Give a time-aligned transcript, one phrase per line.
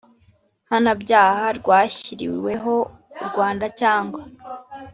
[0.65, 2.73] Mpanabyaha rwashyiriweho
[3.21, 4.21] u rwanda cyangwa